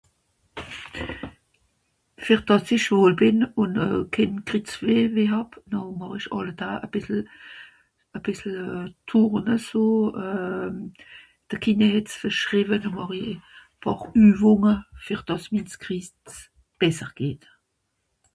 [2.23, 3.73] ver dass esch voll bìn un
[4.13, 7.21] ken Krizweh weh hab nà màch esch alle Dàà a bìssel
[8.15, 8.57] a bìssle
[9.09, 9.83] tourne so
[10.25, 10.75] euhh
[11.47, 13.25] de Kiné hett's verschrewe no màch I
[13.81, 14.73] paar üvunge
[15.05, 16.07] ver dàas mins Kriz
[16.81, 17.43] besser geht